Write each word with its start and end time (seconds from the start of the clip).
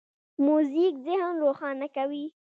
موزیک 0.45 0.93
ذهن 1.05 1.33
روښانه 1.43 1.87
کوي. 1.95 2.25